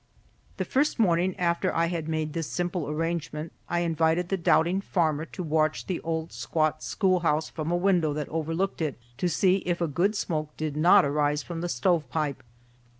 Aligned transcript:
The 0.57 0.65
first 0.65 0.97
morning 0.97 1.37
after 1.39 1.71
I 1.71 1.85
had 1.85 2.07
made 2.09 2.33
this 2.33 2.47
simple 2.47 2.89
arrangement 2.89 3.51
I 3.69 3.81
invited 3.81 4.29
the 4.29 4.35
doubting 4.35 4.81
farmer 4.81 5.25
to 5.25 5.43
watch 5.43 5.85
the 5.85 5.99
old 5.99 6.31
squat 6.31 6.81
schoolhouse 6.81 7.49
from 7.49 7.69
a 7.69 7.77
window 7.77 8.11
that 8.13 8.27
overlooked 8.29 8.81
it, 8.81 8.97
to 9.19 9.29
see 9.29 9.57
if 9.57 9.79
a 9.79 9.85
good 9.85 10.15
smoke 10.15 10.57
did 10.57 10.75
not 10.75 11.01
rise 11.01 11.43
from 11.43 11.61
the 11.61 11.69
stovepipe. 11.69 12.41